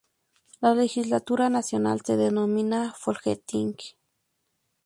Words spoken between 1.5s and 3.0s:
nacional se denomina